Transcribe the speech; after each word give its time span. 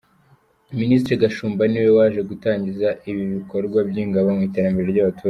Ministre 0.79 1.13
Gashumba 1.21 1.63
niwe 1.67 1.89
waje 1.97 2.21
gutangiza 2.29 2.87
ibi 3.09 3.23
bikorwa 3.35 3.79
by’Ingabo 3.89 4.27
mu 4.37 4.41
iterambere 4.49 4.87
ry’abaturage. 4.91 5.19